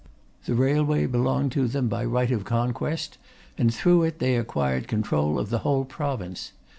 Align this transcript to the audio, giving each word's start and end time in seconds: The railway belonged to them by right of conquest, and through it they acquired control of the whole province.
The 0.45 0.55
railway 0.55 1.05
belonged 1.05 1.51
to 1.51 1.67
them 1.67 1.87
by 1.87 2.05
right 2.05 2.31
of 2.31 2.43
conquest, 2.43 3.19
and 3.55 3.71
through 3.71 4.01
it 4.01 4.17
they 4.17 4.35
acquired 4.35 4.87
control 4.87 5.37
of 5.37 5.51
the 5.51 5.59
whole 5.59 5.85
province. 5.85 6.53